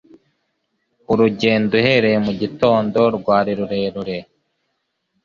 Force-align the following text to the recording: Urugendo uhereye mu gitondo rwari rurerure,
Urugendo 1.11 1.71
uhereye 1.79 2.17
mu 2.25 2.31
gitondo 2.41 2.99
rwari 3.17 3.51
rurerure, 3.59 4.17